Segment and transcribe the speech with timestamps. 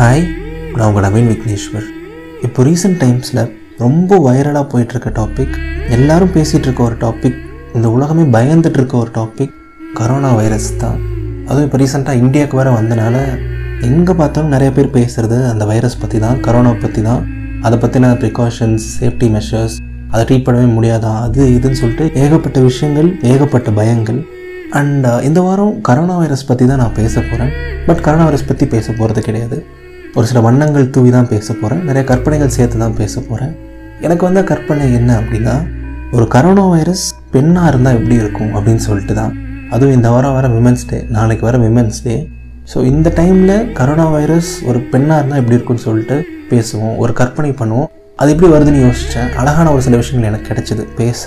[0.00, 0.22] Hi
[0.74, 1.88] நான் உங்கள் நவீன் விக்னேஸ்வர்.
[2.46, 3.40] இப்போ ரீசெண்ட் டைம்ஸில்
[3.82, 5.56] ரொம்ப வைரலாக போயிட்டுருக்க டாபிக்
[5.96, 7.36] எல்லாரும் பேசிகிட்டு இருக்க ஒரு டாபிக்
[7.76, 9.52] இந்த உலகமே பயந்துட்டு இருக்க ஒரு டாபிக்
[9.98, 10.96] கரோனா வைரஸ் தான்.
[11.48, 13.16] அதுவும் இப்போ ரீசெண்டாக இந்தியாவுக்கு வர வந்தனால
[13.88, 17.26] எங்கே பார்த்தாலும் நிறைய பேர் பேசுகிறது அந்த வைரஸ் பற்றி தான் கரோனா பற்றி தான்
[17.68, 19.76] அதை பற்றின ப்ரிகாஷன்ஸ் சேஃப்டி மெஷர்ஸ்
[20.12, 21.12] அதை ட்ரீட் பண்ணவே முடியாதா?
[21.26, 24.22] அது இதுன்னு சொல்லிட்டு ஏகப்பட்ட விஷயங்கள் ஏகப்பட்ட பயங்கள்.
[24.80, 27.52] அண்ட் இந்த வாரம் கரோனா வைரஸ் பற்றி தான் நான் பேச போகிறேன்
[27.90, 29.58] பட் கரோனா வைரஸ் பற்றி பேச போகிறது கிடையாது.
[30.16, 33.52] ஒரு சில வண்ணங்கள் தூவி தான் பேச போகிறேன் நிறைய கற்பனைகள் சேர்த்து தான் பேச போகிறேன்
[34.06, 35.54] எனக்கு வந்த கற்பனை என்ன அப்படின்னா
[36.16, 39.32] ஒரு கரோனா வைரஸ் பெண்ணாக இருந்தால் எப்படி இருக்கும் அப்படின்னு சொல்லிட்டு தான்.
[39.74, 42.16] அதுவும் இந்த வாரம் வர விமென்ஸ் டே நாளைக்கு வர விமென்ஸ் டே
[42.72, 46.16] ஸோ இந்த டைமில் கரோனா வைரஸ் ஒரு பெண்ணாக இருந்தால் எப்படி இருக்கும்னு சொல்லிட்டு
[46.50, 46.96] பேசுவோம்.
[47.02, 47.88] ஒரு கற்பனை பண்ணுவோம்.
[48.20, 50.84] அது எப்படி வருதுன்னு யோசித்தேன் அழகான ஒரு சில விஷயங்கள் எனக்கு கிடச்சிது.
[51.00, 51.22] பேச.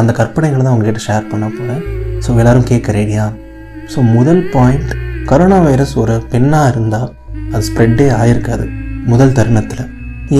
[0.00, 1.82] அந்த கற்பனைகளை தான் உங்ககிட்ட ஷேர் பண்ண போகிறேன்
[2.24, 3.24] ஸோ எல்லோரும் கேட்க ரெடியா
[3.92, 4.92] ஸோ முதல் பாயிண்ட்
[5.30, 7.10] கரோனா வைரஸ் ஒரு பெண்ணாக இருந்தால்
[7.52, 8.66] அது ஸ்ப்ரெட்டே ஆயிருக்காது.
[9.12, 9.84] முதல் தருணத்தில்.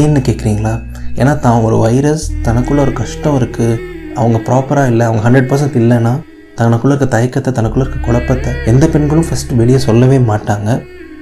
[0.00, 0.74] ஏன்னு கேட்குறீங்களா
[1.20, 3.80] ஏன்னா தான் ஒரு வைரஸ் தனக்குள்ளே ஒரு கஷ்டம் இருக்குது
[4.20, 6.12] அவங்க ப்ராப்பராக இல்லை அவங்க ஹண்ட்ரட் பர்சன்ட் இல்லைன்னா
[6.58, 10.70] தனக்குள்ளே இருக்க தயக்கத்தை தனக்குள்ளே இருக்க குழப்பத்தை எந்த பெண்களும் ஃபஸ்ட்டு வெளியே சொல்லவே மாட்டாங்க.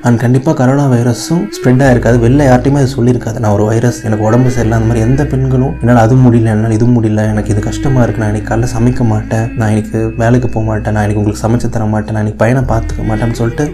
[0.06, 3.38] அண்ட் கண்டிப்பாக கரோனா வைரஸும் ஸ்ப்ரெட் ஆகிருக்காது வெளில யார்ட்டையுமே அது சொல்லியிருக்காது.
[3.42, 6.86] நான் ஒரு வைரஸ் எனக்கு உடம்பு சரியில்லை அந்த மாதிரி எந்த பெண்களும் என்னால் அது முடியல என்னால் இது
[6.96, 10.94] முடியல எனக்கு இது கஷ்டமாக இருக்குது நான் இன்னைக்கு காலைல சமைக்க மாட்டேன் நான் இன்னைக்கு வேலைக்கு போக மாட்டேன்
[10.96, 13.66] நான் இன்னைக்கு உங்களுக்கு சமைச்சு தர மாட்டேன் நான் இன்னைக்கு பையனை பார்த்துக்க மாட்டேன்னு சொல்லிட்டு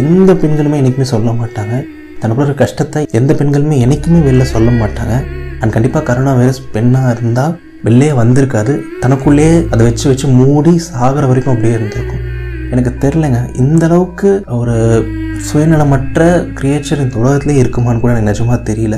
[0.00, 1.76] எந்த பெண்களுமே என்றைக்குமே சொல்ல மாட்டாங்க.
[2.22, 5.14] தனக்குள்ள இருக்க கஷ்டத்தை எந்த பெண்களுமே என்றைக்குமே வெளில சொல்ல மாட்டாங்க.
[5.60, 7.54] அண்ட் கண்டிப்பாக கரோனா வைரஸ் பெண்ணாக இருந்தால்
[7.86, 8.72] வெளிலே வந்திருக்காது.
[9.02, 12.22] தனக்குள்ளேயே அதை வச்சு வச்சு மூடி சாகிற வரைக்கும் அப்படியே இருந்திருக்கும்.
[12.72, 14.76] எனக்கு தெரிலங்க இந்த அளவுக்கு ஒரு
[15.48, 16.22] சுயநலமற்ற
[16.58, 18.96] கிரியேச்சர் இந்த உலகத்துலேயே இருக்குமான்னு கூட எனக்கு நிஜமாக தெரியல.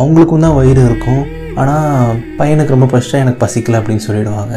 [0.00, 1.24] அவங்களுக்கும் தான் வயிறு இருக்கும்.
[1.62, 4.54] ஆனால் பையனுக்கு ரொம்ப ஃபஸ்ட்டாக எனக்கு பசிக்கல அப்படின்னு சொல்லிடுவாங்க.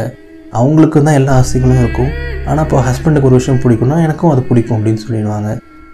[0.60, 2.12] அவங்களுக்கும் தான் எல்லா ஆசைகளும் இருக்கும்.
[2.50, 5.50] ஆனால் இப்போ ஹஸ்பண்டுக்கு ஒரு விஷயம் பிடிக்கும்னா எனக்கும் அது பிடிக்கும் அப்படின்னு சொல்லிடுவாங்க.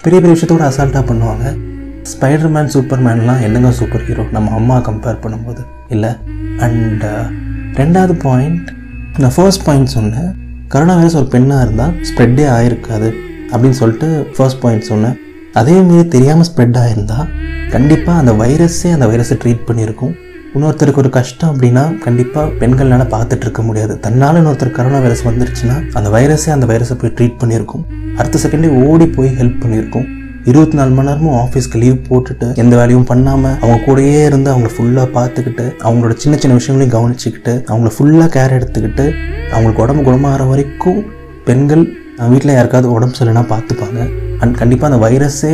[0.05, 1.45] பெரிய பெரிய விஷயத்தோட அசால்ட்டாக பண்ணுவாங்க.
[2.11, 5.61] ஸ்பைடர் மேன் சூப்பர் மேன்லாம் என்னங்க சூப்பர் ஹீரோ நம்ம அம்மா கம்பேர் பண்ணும்போது.
[5.93, 6.11] இல்லை.
[6.65, 7.25] அண்ட் uh,
[7.79, 8.69] ரெண்டாவது பாயிண்ட்
[9.21, 10.31] நான் ஃபர்ஸ்ட் பாயிண்ட் சொன்னேன்.
[10.73, 13.09] கரோனா வைரஸ் ஒரு பெண்ணாக இருந்தால் ஸ்ப்ரெட்டே ஆகிருக்காது
[13.51, 15.15] அப்படின்னு சொல்லிட்டு ஃபர்ஸ்ட் பாயிண்ட் சொன்னேன்.
[15.61, 17.27] அதே மாரி தெரியாமல் ஸ்ப்ரெட் ஆகிருந்தால்
[17.75, 20.13] கண்டிப்பாக அந்த வைரஸே அந்த வைரஸை ட்ரீட் பண்ணியிருக்கும்.
[20.55, 23.93] இன்னொருத்தருக்கு ஒரு கஷ்டம் அப்படின்னா கண்டிப்பாக பெண்கள்னால பார்த்துட்டு இருக்க முடியாது.
[24.05, 27.83] தன்னால் இன்னொருத்தர் கரோனா வைரஸ் வந்துருச்சுன்னா அந்த வைரஸே அந்த வைரஸை போய் ட்ரீட் பண்ணியிருக்கும்.
[28.19, 30.07] அடுத்த செகண்டே ஓடி போய் ஹெல்ப் பண்ணியிருக்கும்.
[30.51, 35.07] இருபத்தி நாலு மணி நேரமும் ஆஃபீஸ்க்கு லீவ் போட்டுட்டு எந்த வேலையும் பண்ணாமல் அவங்க கூடயே இருந்து அவங்கள ஃபுல்லாக
[35.17, 39.07] பார்த்துக்கிட்டு அவங்களோட சின்ன சின்ன விஷயங்களையும் கவனிச்சுக்கிட்டு அவங்கள ஃபுல்லாக கேர் எடுத்துக்கிட்டு
[39.53, 41.01] அவங்களுக்கு உடம்பு குணமாகிற வரைக்கும்
[41.49, 41.83] பெண்கள்
[42.31, 43.99] வீட்டில் யாருக்காவது உடம்பு சரியில்லைனா பார்த்துப்பாங்க.
[44.41, 45.53] அண்ட் கண்டிப்பாக அந்த வைரஸே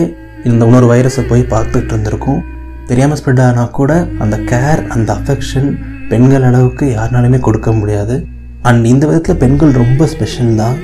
[0.50, 2.42] இந்த இன்னொரு வைரஸை போய் பார்த்துக்கிட்டு இருந்திருக்கும்.
[2.90, 3.92] தெரியாமல் ஸ்ப்ரெட் ஆனால் கூட
[4.24, 5.70] அந்த கேர் அந்த அஃபெக்ஷன்
[6.12, 8.16] பெண்கள் அளவுக்கு யாருனாலுமே கொடுக்க முடியாது.
[8.70, 10.78] அண்ட் இந்த விதத்தில் பெண்கள் ரொம்ப ஸ்பெஷல் தான்.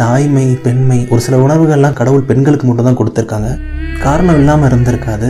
[0.00, 3.50] தாய்மை பெண்மை ஒரு சில உணர்வுகள்லாம் கடவுள் பெண்களுக்கு மட்டும் தான் கொடுத்துருக்காங்க.
[4.04, 5.28] காரணம் இல்லாமல் இருந்திருக்காது.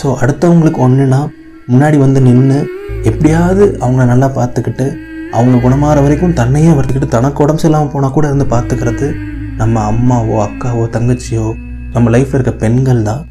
[0.00, 1.20] ஸோ அடுத்தவங்களுக்கு ஒன்றுனா
[1.72, 2.58] முன்னாடி வந்து நின்று
[3.10, 4.86] எப்படியாவது அவங்கள நல்லா பார்த்துக்கிட்டு
[5.36, 9.06] அவங்க குணமாற வரைக்கும் தன்னையே வறுத்துக்கிட்டு தனக்கு உடம்பு சரியில்லாமல் போனால் கூட இருந்து பார்த்துக்கிறது
[9.60, 11.46] நம்ம அம்மாவோ அக்காவோ தங்கச்சியோ
[11.94, 13.22] நம்ம லைஃப்பில் இருக்க பெண்கள் தான்.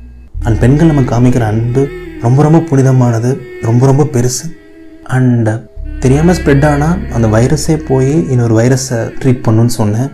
[0.45, 1.84] அண்ட் பெண்கள் நம்ம காமிக்கிற அன்பு
[2.24, 3.31] ரொம்ப ரொம்ப புனிதமானது
[3.62, 4.46] ரொம்ப ரொம்ப பெருசு.
[5.16, 5.50] அண்ட்
[6.00, 10.09] தெரியாமல் ஸ்ப்ரெட் ஆனால் அந்த வைரஸே போய் இன்னொரு வைரஸை ட்ரீட் பண்ணுன்னு சொன்னேன்.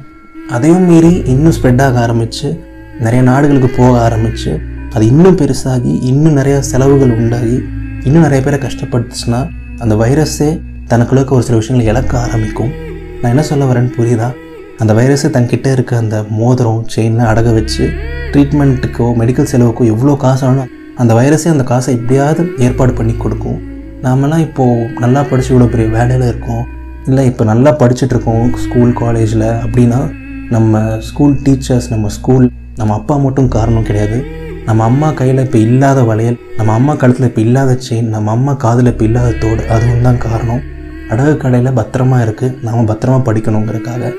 [0.49, 2.49] அதையும் மீறி இன்னும் ஸ்ப்ரெட் ஆக ஆரம்பித்து
[2.99, 4.59] நிறைய நாடுகளுக்கு போக ஆரம்பித்து
[4.93, 7.57] அது இன்னும் பெருசாகி இன்னும் நிறைய செலவுகள் உண்டாகி
[8.03, 9.39] இன்னும் நிறைய பேரை கஷ்டப்பட்டுச்சுன்னா
[9.79, 10.49] அந்த வைரஸே
[10.91, 12.71] தனக்குள்ளுக்கு ஒரு சில விஷயங்களை இழக்க ஆரம்பிக்கும்.
[13.21, 14.29] நான் என்ன சொல்ல வரேன்னு புரியுதா?
[14.77, 17.83] அந்த வைரஸை தன்கிட்ட இருக்க அந்த மோதிரம் செயின்னு அடக வச்சு
[18.31, 23.59] ட்ரீட்மெண்ட்டுக்கோ மெடிக்கல் செலவுக்கோ எவ்வளோ காசு ஆனாலும் அந்த வைரஸே அந்த காசை எப்படியாவது ஏற்பாடு பண்ணி கொடுக்கும்.
[24.05, 26.63] நாமெல்லாம் இப்போது நல்லா படித்து இவ்வளோ பெரிய வேலையில் இருக்கோம்.
[27.09, 29.99] இல்லை இப்போ நல்லா படிச்சுட்ருக்கோம் ஸ்கூல் காலேஜில் அப்படின்னா
[30.55, 32.45] நம்ம ஸ்கூல் டீச்சர்ஸ் நம்ம ஸ்கூல்
[32.79, 34.17] நம்ம அப்பா மட்டும் காரணம் கிடையாது.
[34.67, 38.91] நம்ம அம்மா கையில் இப்போ இல்லாத வளையல் நம்ம அம்மா கழுத்தில் இப்போ இல்லாத செயின் நம்ம அம்மா காதில்
[38.93, 40.61] இப்போ இல்லாத தோடு அதுவும் தான் காரணம்.
[41.13, 44.13] அடகு கடையில் பத்திரமா இருக்குது நாம் பத்திரமா படிக்கணுங்கிறதுக்காக.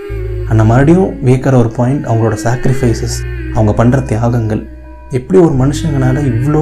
[0.50, 3.18] அந்த மறுபடியும் வியக்கிற ஒரு பாயிண்ட் அவங்களோட சாக்ரிஃபைசஸ்
[3.56, 4.62] அவங்க பண்ணுற தியாகங்கள்.
[5.12, 6.60] எப்படி ஒரு மனுஷங்களால் இவ்வளோ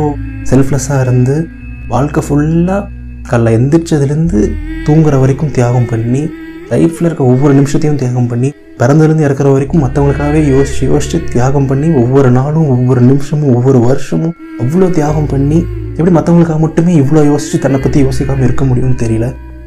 [0.50, 1.48] செல்ஃப்லெஸ்ஸாக இருந்து
[1.88, 2.88] வாழ்க்கை ஃபுல்லாக
[3.30, 4.41] காலைல எந்திரிச்சதுலேருந்து
[4.86, 6.22] தூங்குற வரைக்கும் தியாகம் பண்ணி
[6.70, 12.30] லைஃப்பில் இருக்க ஒவ்வொரு நிமிஷத்தையும் தியாகம் பண்ணி பிறந்ததுலேருந்து இறக்குற வரைக்கும் மற்றவங்களுக்காகவே யோசிச்சு யோசிச்சு தியாகம் பண்ணி ஒவ்வொரு
[12.30, 15.58] நாளும் ஒவ்வொரு நிமிஷமும் ஒவ்வொரு வருஷமும் அவ்வளோ தியாகம் பண்ணி
[15.96, 19.26] எப்படி மற்றவங்களுக்காக மட்டுமே இவ்வளோ யோசித்து தன்னை பற்றி யோசிக்காமல் இருக்க முடியும்னு தெரியல.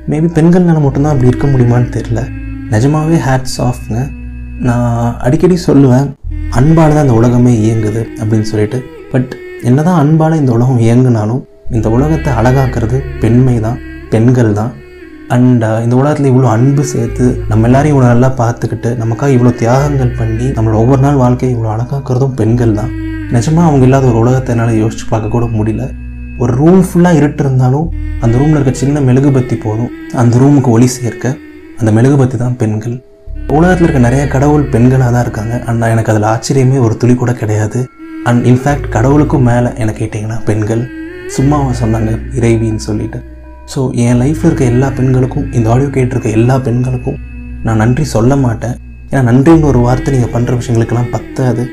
[0.09, 2.21] மேபி பெண்கள்னால மட்டும்தான் அப்படி இருக்க முடியுமான்னு தெரியல.
[2.71, 3.99] நிஜமாவே ஹேட்ஸ் ஆஃப்ங்க
[4.67, 6.07] நான் அடிக்கடி சொல்லுவேன்
[6.59, 8.77] அன்பால் தான் இந்த உலகமே இயங்குது அப்படின்னு சொல்லிட்டு.
[9.13, 9.31] பட்
[9.69, 11.41] என்னதான் அன்பால் இந்த உலகம் இயங்குனாலும்
[11.77, 13.79] இந்த உலகத்தை அழகாக்குறது பெண்மை தான்
[14.13, 14.71] பெண்கள் தான்.
[15.35, 20.11] அண்ட் uh, இந்த உலகத்தில் இவ்வளோ அன்பு சேர்த்து நம்ம எல்லாரையும் இவ்வளோ நல்லா பார்த்துக்கிட்டு நமக்காக இவ்வளோ தியாகங்கள்
[20.19, 22.91] பண்ணி நம்மளோட ஒவ்வொரு நாள் வாழ்க்கையை இவ்வளோ அழகாக்குறதும் பெண்கள் தான்.
[23.35, 25.85] நிஜமாக அவங்க இல்லாத ஒரு உலகத்தை என்னால் யோசிச்சு பார்க்க கூட முடியல.
[26.43, 27.87] ஒரு ரூம் ஃபுல்லாக இருட்டு இருந்தாலும்
[28.25, 29.91] அந்த ரூமில் இருக்க சின்ன மெழுகுபத்தி போதும்.
[30.23, 31.35] அந்த ரூமுக்கு ஒளி சேர்க்க
[31.79, 32.97] அந்த மெழுகுபத்தி தான் பெண்கள்.
[33.57, 35.55] உலகத்தில் இருக்க நிறைய கடவுள் பெண்களாக தான் இருக்காங்க.
[35.69, 37.79] ஆனால் எனக்கு அதில் ஆச்சரியமே ஒரு துளி கூட கிடையாது.
[38.29, 40.83] அண்ட் இன்ஃபேக்ட் கடவுளுக்கும் மேலே என்ன கேட்டிங்கன்னா பெண்கள்.
[41.35, 43.19] சும்மாவா சொன்னாங்க இறைவின்னு சொல்லிட்டு.
[43.73, 47.19] ஸோ என் லைஃப்பில் இருக்க எல்லா பெண்களுக்கும் இந்த ஆடியோ கேட்டிருக்க எல்லா பெண்களுக்கும்
[47.65, 48.75] நான் நன்றி சொல்ல மாட்டேன்.
[49.11, 51.63] ஏன்னா நன்றின்னு ஒரு வார்த்தை நீங்கள் பண்ணுற விஷயங்களுக்கெல்லாம் பத்தாது.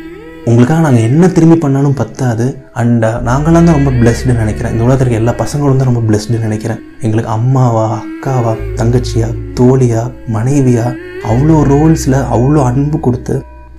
[0.47, 2.47] உங்களுக்காக நாங்கள் என்ன திரும்பி பண்ணாலும் பத்தாது.
[2.81, 4.73] அண்ட் uh, நாங்களாம் தான் ரொம்ப பிளெஸ்டுன்னு நினைக்கிறேன்.
[4.75, 6.81] இந்த உலகத்தில் இருக்க எல்லா பசங்களும் தான் ரொம்ப பிளெஸ்டுன்னு நினைக்கிறேன்.
[7.01, 9.29] எங்களுக்கு அம்மாவா அக்காவா தங்கச்சியா
[9.61, 10.03] தோழியா
[10.37, 10.87] மனைவியா
[11.31, 13.37] அவ்வளோ ரோல்ஸில் அவ்வளோ அன்பு கொடுத்து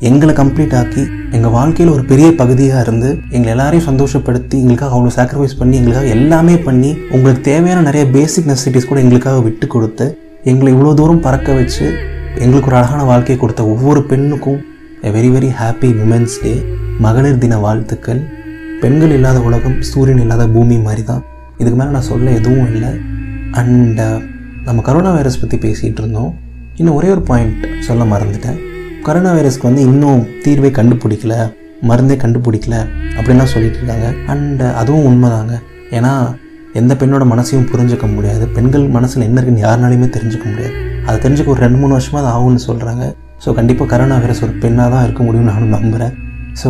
[0.09, 5.59] எங்களை கம்ப்ளீட் ஆக்கி எங்கள் வாழ்க்கையில் ஒரு பெரிய பகுதியாக இருந்து எங்களை எல்லாரையும் சந்தோஷப்படுத்தி எங்களுக்காக அவ்வளோ சாக்ரிஃபைஸ்
[5.59, 10.07] பண்ணி எங்களுக்காக எல்லாமே பண்ணி உங்களுக்கு தேவையான நிறைய பேசிக் நெசசிட்டிஸ் கூட எங்களுக்காக விட்டு கொடுத்து
[10.43, 11.85] எங்களை இவ்வளோ தூரம் பறக்க வச்சு
[12.39, 14.59] எங்களுக்கு ஒரு அழகான வாழ்க்கையை கொடுத்த ஒவ்வொரு பெண்ணுக்கும்
[15.07, 16.51] a very very happy women's day
[17.03, 18.19] மகளிர் தின வாழ்த்துக்கள்.
[18.81, 21.23] பெண்கள் இல்லாத உலகம் சூரியன் இல்லாத பூமி மாதிரி தான்
[21.57, 22.91] இதுக்கு மேலே நான் சொல்ல எதுவும் இல்லை.
[23.59, 24.19] அண்ட் uh,
[24.67, 26.29] நம்ம கரோனா வைரஸ் பற்றி பேசிகிட்டு இருந்தோம்.
[26.75, 28.59] இன்னும் ஒரே ஒரு பாயிண்ட் சொல்ல மறந்துட்டேன்.
[29.07, 31.37] கரோனா வைரஸ்க்கு வந்து இன்னும் தீர்வே கண்டுபிடிக்கல
[31.91, 32.75] மருந்தே கண்டுபிடிக்கல
[33.17, 34.09] அப்படின்லாம் சொல்லிட்டு இருக்காங்க.
[34.27, 35.55] அண்ட் uh, அதுவும் உண்மைதாங்க.
[35.97, 36.13] ஏன்னா
[36.73, 38.47] எந்த பெண்ணோட மனசையும் புரிஞ்சுக்க முடியாது.
[38.47, 40.75] பெண்கள் மனசில் என்ன இருக்குன்னு யாருனாலையுமே தெரிஞ்சுக்க முடியாது.
[41.07, 43.05] அதை தெரிஞ்சுக்க ஒரு ரெண்டு மூணு வருஷமாக அது ஆகும்னு சொல்கிறாங்க
[43.45, 46.13] ஸோ கண்டிப்பாக கரோனா வைரஸ் ஒரு பெண்ணாக தான் இருக்க முடியும்னு நானும் நம்புகிறேன்
[46.63, 46.69] ஸோ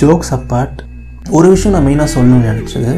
[0.00, 0.78] ஜோக்ஸ் அப்பார்ட்
[1.30, 2.92] ஒரு விஷயம் நான் மெயினாக சொல்லணும்னு நினச்சது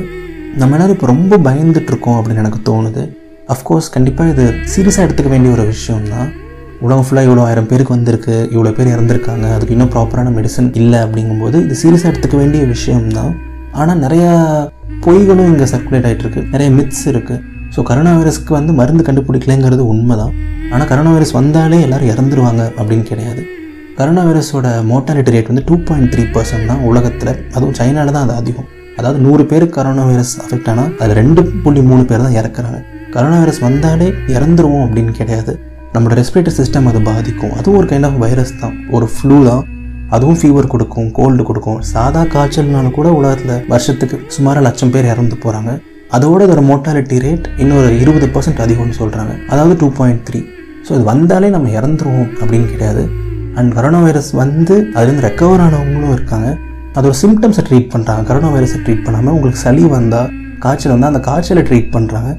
[0.56, 3.02] நம்ம எல்லோரும் இப்போ ரொம்ப பயந்துட்டுருக்கோம் அப்படின்னு எனக்கு தோணுது.
[3.48, 4.44] அஃப்கோர்ஸ் கண்டிப்பாக இது
[4.74, 6.28] சீரியஸாக எடுத்துக்க வேண்டிய ஒரு விஷயம் தான்
[6.80, 11.56] உலகம் ஃபுல்லாக இவ்வளோ ஆயிரம் பேருக்கு வந்திருக்கு இவ்வளோ பேர் இறந்துருக்காங்க அதுக்கு இன்னும் ப்ராப்பரான மெடிசன் இல்லை அப்படிங்கும்போது
[11.64, 13.32] இது சீரியஸாக எடுத்துக்க வேண்டிய விஷயம்தான்.
[13.72, 14.30] ஆனால் நிறையா
[15.06, 16.42] பொய்களும் இங்கே சர்க்குலேட் ஆகிட்டு இருக்கு.
[16.50, 17.42] நிறைய மித்ஸ் இருக்குது
[17.78, 20.32] ஸோ கரோனா வைரஸ்க்கு வந்து மருந்து கண்டுபிடிக்கலைங்கிறது உண்மை தான்
[20.70, 23.42] ஆனால் கரோனா வைரஸ் வந்தாலே எல்லோரும் இறந்துருவாங்க அப்படின்னு கிடையாது.
[23.98, 27.30] கரோனா வைரஸோட மோர்டாலிட்டி ரேட் வந்து டூ பாயிண்ட் த்ரீ பர்சன்ட் தான் உலகத்தில்.
[27.54, 28.66] அதுவும் சைனாவில் தான் அது அதிகம்.
[28.98, 32.80] அதாவது நூறு பேருக்கு கரோனா வைரஸ் அஃபெக்ட் ஆனால் அது ரெண்டு புள்ளி மூணு பேர் தான் இறக்குறாங்க.
[33.16, 35.54] கரோனா வைரஸ் வந்தாலே இறந்துருவோம் அப்படின்னு கிடையாது.
[35.92, 37.54] நம்மளோட ரெஸ்பிரேட்டரி சிஸ்டம் அது பாதிக்கும்.
[37.58, 38.74] அதுவும் ஒரு கைண்ட் ஆஃப் வைரஸ் தான்.
[38.98, 39.62] ஒரு ஃப்ளூ தான்.
[40.16, 41.78] அதுவும் ஃபீவர் கொடுக்கும் கோல்டு கொடுக்கும்.
[41.92, 45.72] சாதா காய்ச்சல்னாலும் கூட உலகத்தில் வருஷத்துக்கு சுமார் லட்சம் பேர் இறந்து போகிறாங்க
[46.16, 50.40] அதோட அதோட மோட்டாலிட்டி ரேட் இன்னொரு இருபது பர்சன்ட் அதிகம்னு சொல்கிறாங்க அதாவது டூ பாயிண்ட் த்ரீ
[50.86, 53.02] ஸோ இது வந்தாலே நம்ம இறந்துருவோம் அப்படின்னு கிடையாது.
[53.58, 56.48] அண்ட் கரோனா வைரஸ் வந்து அதுலேருந்து ரெக்கவர் ஆனவங்களும் இருக்காங்க.
[56.98, 60.30] அதோட சிம்டம்ஸை ட்ரீட் பண்ணுறாங்க கரோனா வைரஸை ட்ரீட் பண்ணாமல் உங்களுக்கு சளி வந்தால்
[60.64, 62.30] காய்ச்சல் வந்தால் அந்த காய்ச்சலை ட்ரீட் பண்ணுறாங்க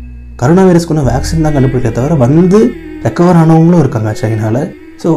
[0.41, 2.61] கரோனா வைரஸ்க்கு ஒன்றும் வேக்சின் தான் கண்டுபிடிக்க தவிர வந்து
[3.05, 4.61] ரெக்கவர் ஆனவங்களும் இருக்காங்க சைனாவில்
[5.03, 5.11] ஸோ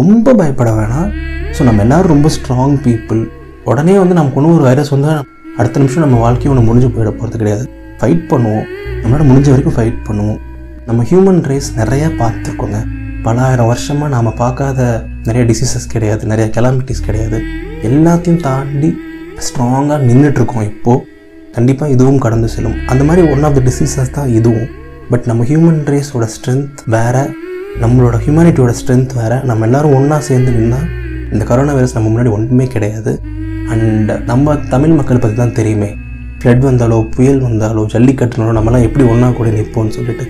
[0.00, 1.08] ரொம்ப பயப்பட வேணாம்.
[1.56, 3.22] ஸோ நம்ம எல்லோரும் ரொம்ப ஸ்ட்ராங் பீப்புள்
[3.70, 5.24] உடனே வந்து நமக்கு ஒன்றும் ஒரு வைரஸ் வந்தால்
[5.60, 7.64] அடுத்த நிமிஷம் நம்ம வாழ்க்கையை ஒன்று முடிஞ்சு போயிட போகிறது கிடையாது.
[8.00, 8.66] ஃபைட் பண்ணுவோம்.
[9.02, 10.38] நம்மளால் முடிஞ்ச வரைக்கும் ஃபைட் பண்ணுவோம்.
[10.86, 12.86] நம்ம ஹியூமன் ரேஸ் நிறையா பார்த்துருக்கோங்க.
[13.22, 17.42] பல ஆயிரம் வருஷமாக நாம் பார்க்காத நிறைய டிசீசஸ் கிடையாது நிறைய கெலாமிட்டிஸ் கிடையாது.
[17.82, 18.98] எல்லாத்தையும் தாண்டி
[19.34, 21.06] ஸ்ட்ராங்காக நின்றுட்டுருக்கோம் இப்போது
[21.52, 22.76] கண்டிப்பாக இதுவும் கடந்து செல்லும்.
[22.86, 24.68] அந்த மாதிரி ஒன் ஆஃப் த டிசீசஸ் தான் இதுவும்.
[25.10, 27.34] பட் நம்ம ஹியூமன் ரேஸோட ஸ்ட்ரென்த் வேறு
[27.80, 29.40] நம்மளோட ஹியூமனிட்டியோட ஸ்ட்ரென்த் வேறு.
[29.44, 30.86] நம்ம எல்லோரும் ஒன்றா சேர்ந்து நின்னால்
[31.32, 33.20] இந்த கரோனா வைரஸ் நம்ம முன்னாடி ஒன்றுமே கிடையாது.
[33.68, 35.96] அண்ட் நம்ம தமிழ் மக்கள் பற்றி தான் தெரியுமே.
[36.40, 40.24] ஃப்ளட் வந்தாலோ புயல் வந்தாலோ ஜல்லிக்கட்டுனாலோ நம்மலாம் எப்படி ஒன்றா கூட நிற்போம்னு சொல்லிட்டு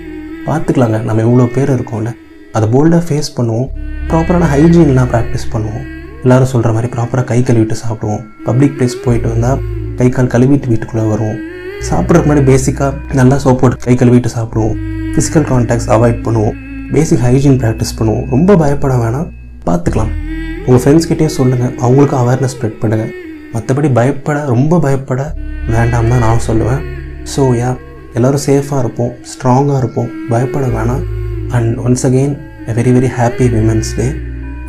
[0.47, 1.03] பார்த்துக்கலாங்க.
[1.07, 2.11] நம்ம இவ்வளோ பேர் இருக்கோம்ல.
[2.51, 3.67] அதை போல்டாக ஃபேஸ் பண்ணுவோம்.
[4.09, 5.83] ப்ராப்பரான ஹைஜீன்லாம் ப்ராக்டிஸ் பண்ணுவோம்.
[6.23, 8.23] எல்லோரும் சொல்கிற மாதிரி ப்ராப்பராக கை கழுவிட்டு சாப்பிடுவோம்.
[8.47, 9.59] பப்ளிக் பிளேஸ் போயிட்டு வந்தால்
[9.99, 11.37] கை கால் கழுவிட்டு வீட்டுக்குள்ளே வருவோம்.
[11.89, 14.75] சாப்பிட்றதுக்கு முன்னாடி பேசிக்காக நல்லா சோப் போட்டு கை கழுவிட்டு சாப்பிடுவோம்.
[15.13, 16.55] ஃபிசிக்கல் கான்டாக்ட்ஸ் அவாய்ட் பண்ணுவோம்.
[16.95, 18.25] பேசிக் ஹைஜீன் ப்ராக்டிஸ் பண்ணுவோம்.
[18.29, 19.29] ரொம்ப பயப்பட வேணாம்.
[19.69, 20.11] பார்த்துக்கலாம்.
[20.65, 23.13] உங்கள் ஃப்ரெண்ட்ஸ்கிட்டே சொல்லுங்கள் அவங்களுக்கும் அவேர்னஸ் ஸ்ப்ரெட் பண்ணுங்கள்
[23.53, 25.21] மற்றபடி பயப்பட ரொம்ப பயப்பட
[25.73, 26.81] வேண்டாம் தான் நான் சொல்லுவேன்.
[27.33, 27.69] ஸோ யா
[28.17, 31.03] எல்லோரும் சேஃபாக இருப்போம் ஸ்ட்ராங்காக இருப்போம் பயப்பட வேணாம்.
[31.57, 32.35] And once again
[32.71, 34.07] a very very happy women's day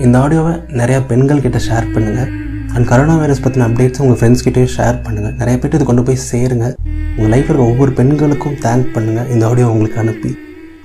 [0.05, 2.31] இந்த ஆடியோவை நிறையா பெண்கள் கிட்ட ஷேர் பண்ணுங்கள்
[2.75, 6.21] அண்ட் கரோனா வைரஸ் பற்றின அப்டேட்ஸ் உங்கள் ஃப்ரெண்ட்ஸ் கிட்டேயும் ஷேர் பண்ணுங்கள் நிறைய பேர் இது கொண்டு போய்
[6.31, 6.67] சேருங்க.
[7.17, 10.31] உங்கள் லைஃப்பில் இருக்க ஒவ்வொரு பெண்களுக்கும் தேங்க் பண்ணுங்கள் இந்த ஆடியோ உங்களுக்கு அனுப்பி.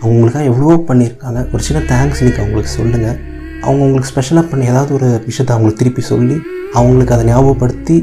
[0.04, 1.40] அவங்களுக்காக எவ்வளோ எவ்வளவோ பண்ணியிருக்காங்க.
[1.54, 3.18] ஒரு சின்ன தேங்க்ஸ் இன்றைக்கி அவங்களுக்கு சொல்லுங்கள்
[3.66, 6.38] அவங்க உங்களுக்கு ஸ்பெஷலாக பண்ணி ஏதாவது ஒரு விஷயத்தை அவங்களுக்கு திருப்பி சொல்லி
[6.80, 7.96] அவங்களுக்கு அதை ஞாபகப்படுத்தி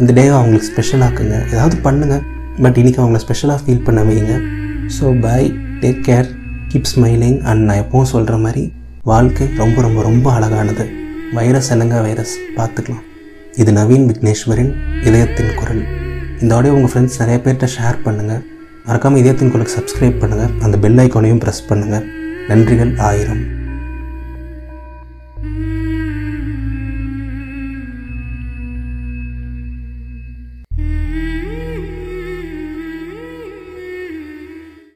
[0.00, 2.24] இந்த டேவை அவங்களுக்கு ஸ்பெஷலாக்குங்க ஏதாவது பண்ணுங்கள்
[2.64, 4.34] பட் இன்றைக்கி அவங்கள ஸ்பெஷலாக ஃபீல் பண்ண வைங்க.
[4.96, 5.40] So bye
[5.82, 6.28] take care
[6.70, 8.64] keep smiling and நான் எப்பவும் சொல்கிற மாதிரி
[9.12, 10.84] வாழ்க்கை ரொம்ப ரொம்ப ரொம்ப அழகானது.
[11.38, 12.34] வைரஸ் என்னங்க வைரஸ்?
[12.58, 13.04] பார்த்துக்கலாம்.
[13.62, 14.72] இது நவீன் விக்னேஸ்வரின்
[15.08, 15.82] இதயத்தின் குரல்.
[16.42, 18.42] இந்த ஆடியோ உங்கள் ஃப்ரெண்ட்ஸ் நிறைய பேர்கிட்ட ஷேர் பண்ணுங்கள்
[18.88, 22.04] மறக்காமல் இதயத்தின் குரலுக்கு சப்ஸ்கிரைப் பண்ணுங்கள் அந்த பெல் ஐக்கானையும் ப்ரெஸ் பண்ணுங்கள்
[22.50, 22.92] நன்றிகள்.
[23.10, 23.44] ஆயிரம்.